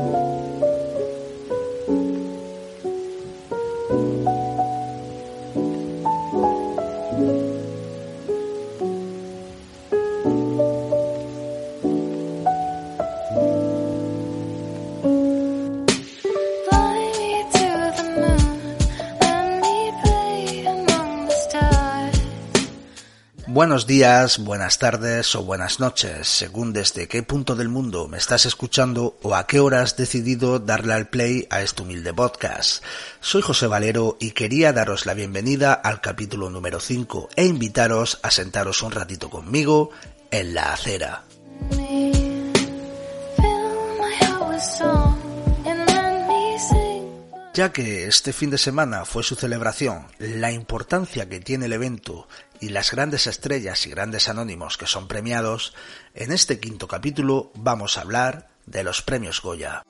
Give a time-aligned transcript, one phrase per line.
[0.00, 0.39] Thank you.
[23.52, 28.46] Buenos días, buenas tardes o buenas noches, según desde qué punto del mundo me estás
[28.46, 32.84] escuchando o a qué hora has decidido darle al play a este humilde podcast.
[33.18, 38.30] Soy José Valero y quería daros la bienvenida al capítulo número 5 e invitaros a
[38.30, 39.90] sentaros un ratito conmigo
[40.30, 41.24] en la acera.
[47.60, 52.26] Ya que este fin de semana fue su celebración, la importancia que tiene el evento
[52.58, 55.74] y las grandes estrellas y grandes anónimos que son premiados,
[56.14, 59.82] en este quinto capítulo vamos a hablar de los premios Goya.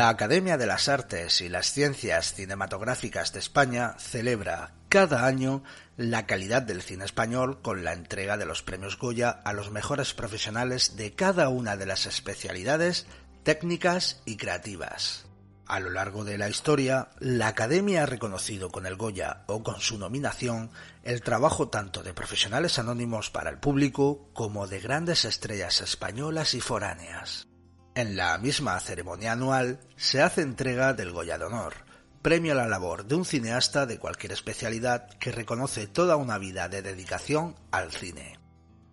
[0.00, 5.62] La Academia de las Artes y las Ciencias Cinematográficas de España celebra cada año
[5.98, 10.14] la calidad del cine español con la entrega de los premios Goya a los mejores
[10.14, 13.06] profesionales de cada una de las especialidades
[13.42, 15.26] técnicas y creativas.
[15.66, 19.82] A lo largo de la historia, la Academia ha reconocido con el Goya o con
[19.82, 20.70] su nominación
[21.02, 26.62] el trabajo tanto de profesionales anónimos para el público como de grandes estrellas españolas y
[26.62, 27.49] foráneas.
[27.94, 31.74] En la misma ceremonia anual se hace entrega del Goya de Honor,
[32.22, 36.68] premio a la labor de un cineasta de cualquier especialidad que reconoce toda una vida
[36.68, 38.38] de dedicación al cine.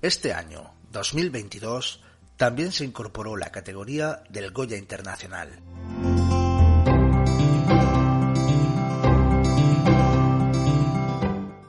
[0.02, 2.02] Este año, 2022,
[2.38, 5.62] también se incorporó la categoría del Goya Internacional.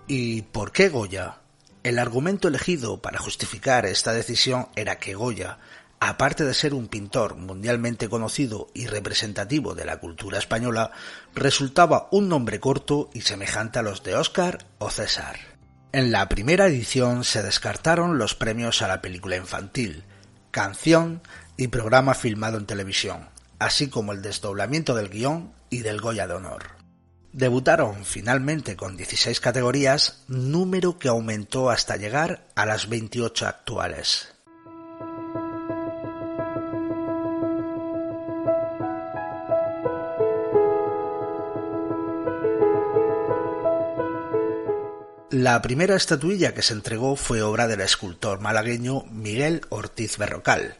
[0.06, 1.40] ¿Y por qué Goya?
[1.82, 5.58] El argumento elegido para justificar esta decisión era que Goya
[6.00, 10.92] aparte de ser un pintor mundialmente conocido y representativo de la cultura española,
[11.34, 15.36] resultaba un nombre corto y semejante a los de Oscar o César.
[15.92, 20.04] En la primera edición se descartaron los premios a la película infantil,
[20.50, 21.22] canción
[21.56, 26.34] y programa filmado en televisión, así como el desdoblamiento del guion y del Goya de
[26.34, 26.78] Honor.
[27.32, 34.34] Debutaron finalmente con 16 categorías, número que aumentó hasta llegar a las 28 actuales.
[45.40, 50.74] La primera estatuilla que se entregó fue obra del escultor malagueño Miguel Ortiz Berrocal.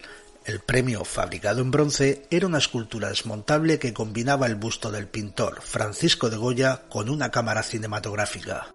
[0.44, 5.62] El premio, fabricado en bronce, era una escultura desmontable que combinaba el busto del pintor
[5.62, 8.74] Francisco de Goya con una cámara cinematográfica.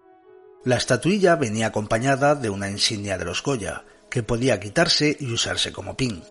[0.64, 5.70] La estatuilla venía acompañada de una insignia de los Goya, que podía quitarse y usarse
[5.70, 6.24] como pin.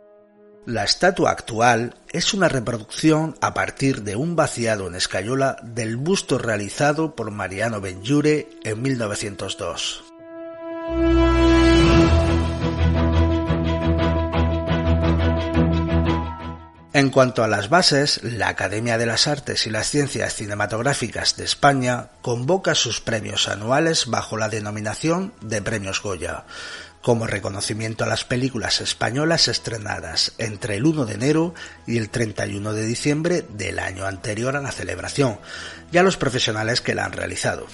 [0.65, 6.37] La estatua actual es una reproducción a partir de un vaciado en escayola del busto
[6.37, 10.03] realizado por Mariano Benjure en 1902.
[16.93, 21.43] En cuanto a las bases, la Academia de las Artes y las Ciencias Cinematográficas de
[21.43, 26.45] España convoca sus premios anuales bajo la denominación de Premios Goya,
[27.03, 31.53] como reconocimiento a las películas españolas estrenadas entre el 1 de enero
[31.85, 35.37] y el 31 de diciembre del año anterior a la celebración,
[35.91, 37.67] y a los profesionales que la han realizado.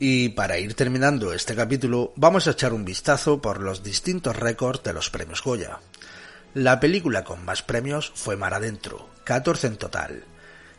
[0.00, 4.82] Y para ir terminando este capítulo, vamos a echar un vistazo por los distintos récords
[4.82, 5.78] de los premios Goya.
[6.52, 10.24] La película con más premios fue Mar Adentro, 14 en total,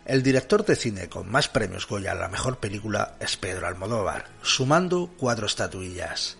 [0.06, 4.26] el director de cine con más premios Goya a la mejor película es Pedro Almodóvar,
[4.44, 6.38] sumando cuatro estatuillas.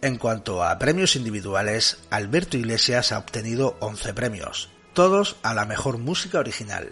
[0.00, 5.98] En cuanto a premios individuales, Alberto Iglesias ha obtenido 11 premios, todos a la mejor
[5.98, 6.88] música original.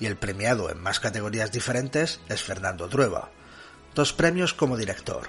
[0.00, 3.30] Y el premiado en más categorías diferentes es Fernando Trueba.
[3.94, 5.28] Dos premios como director,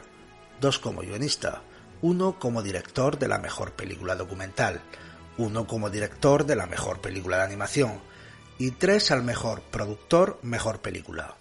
[0.59, 1.61] dos como guionista,
[2.01, 4.81] uno como director de la mejor película documental,
[5.37, 8.01] uno como director de la mejor película de animación,
[8.59, 11.37] y tres al mejor productor, mejor película.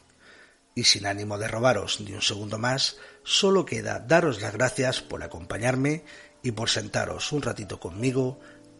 [0.74, 5.22] Y sin ánimo de robaros ni un segundo más, solo queda daros las gracias por
[5.22, 6.04] acompañarme
[6.42, 8.38] y por sentaros un ratito conmigo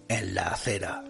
[0.09, 1.03] en la acera.